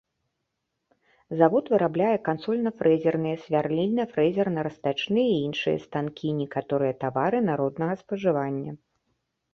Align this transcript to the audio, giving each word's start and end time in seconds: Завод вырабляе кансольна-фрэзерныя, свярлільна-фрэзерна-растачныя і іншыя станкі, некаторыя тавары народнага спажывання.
Завод 1.41 1.65
вырабляе 1.73 2.13
кансольна-фрэзерныя, 2.29 3.35
свярлільна-фрэзерна-растачныя 3.43 5.27
і 5.35 5.39
іншыя 5.47 5.77
станкі, 5.85 6.29
некаторыя 6.41 6.93
тавары 7.05 7.39
народнага 7.51 7.93
спажывання. 8.05 8.71